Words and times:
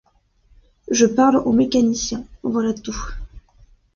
Je 0.89 1.05
parle 1.05 1.43
en 1.45 1.53
mécanicien, 1.53 2.25
voilà 2.41 2.73
tout. 2.73 2.99